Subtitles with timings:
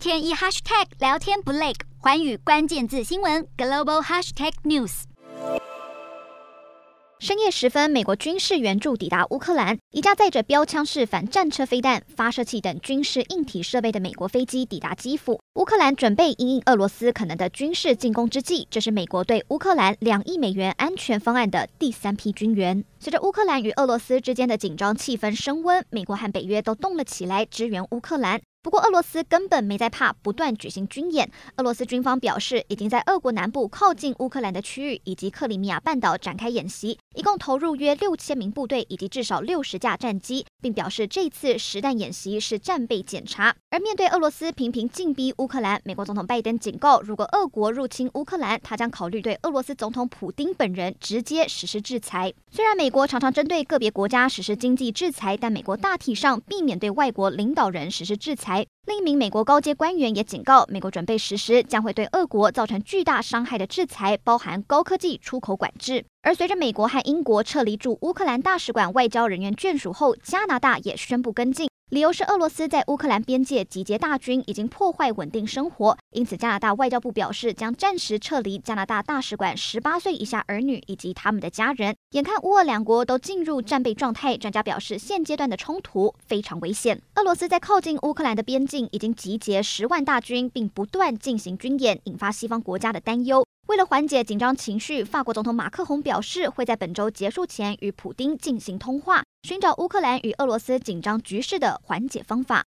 [0.00, 5.02] 天一 hashtag 聊天不累，寰宇关键字新闻 global hashtag news。
[7.18, 15.38] 深夜时分，美国军事援助抵达乌克兰，一架载着标枪式反战车飞弹、发射器等军事硬体设备的美国飞机抵达基辅。
[15.56, 22.82] 乌克兰准备因应俄罗斯可能的军事进攻之际，这是美国对乌克兰两亿美元安全方案的第三批军援。
[22.98, 28.40] 随着乌克兰与俄罗斯之间的紧张气氛升温，美国和北约都动了起来，支援乌克兰。
[28.62, 31.30] 不过，俄罗斯根本没在怕，不断举行军演。
[31.56, 43.56] 俄罗斯军方表示，已经在俄国南部靠近乌克兰的区域以及克里米亚半岛展开演习，一共投入约六千名部队以及至少六十架战机，并表示这次实弹演习是战备检查。
[43.70, 52.30] 而面对俄罗斯频频进逼乌克兰，美国总统拜登警告，如果俄国入侵乌克兰，他将考虑对俄罗斯总统普丁本人直接实施制裁。
[52.50, 58.49] 虽然美国常常针对个别国家实施经济制裁，但美国大体上避免对外国领导人实施制裁。
[58.86, 66.04] 另一名美国高阶官员也警告，美国准备实施将会对俄国造成巨大伤害的制裁，包含高科技出口管制。
[66.22, 71.69] 而随着美国和英国撤离驻乌克兰大使馆外交人员眷属后，加拿大也宣布跟进。
[71.90, 81.96] 理由是俄罗斯在乌克兰边界集结大军，已经破坏稳定生活，因此加拿大外交部表示将暂时撤离加拿大大使馆十八岁以下儿女以及他们的家人。
[82.12, 87.02] 眼看乌俄两国都进入战备状态，专家表示现阶段的冲突非常危险。
[87.16, 93.44] 俄罗斯在靠近乌克兰的边境已经集结十万大军，并不断进行军演，引发西方国家的担忧。
[93.66, 99.24] 为了缓解紧张情绪，法国总统马克宏表示会在本周结束前与普丁进行通话。
[99.42, 102.58] 寻找乌克兰与俄罗斯紧张局势的缓解方法。